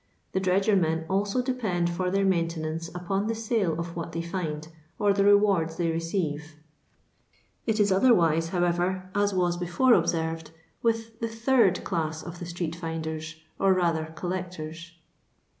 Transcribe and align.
The 0.31 0.39
dredgermen 0.39 1.05
also 1.11 1.43
depend 1.43 1.87
for 1.87 2.09
their 2.09 2.25
maintenance 2.25 2.89
upon 2.95 3.27
the 3.27 3.35
nie 3.35 3.61
of 3.65 3.95
what 3.95 4.13
they 4.13 4.21
find, 4.23 4.67
or 4.97 5.13
the 5.13 5.23
rewards 5.23 5.75
they 5.75 5.91
receive. 5.91 6.55
It 7.67 7.79
is 7.79 7.91
otherwise, 7.91 8.49
however, 8.49 9.11
as 9.13 9.31
was 9.35 9.57
before 9.57 9.93
observed, 9.93 10.49
with 10.81 11.19
the 11.19 11.29
third 11.29 11.83
class 11.83 12.23
of 12.23 12.39
the 12.39 12.47
street 12.47 12.75
finders, 12.75 13.35
or 13.59 13.75
rather 13.75 14.05
collectors. 14.15 14.93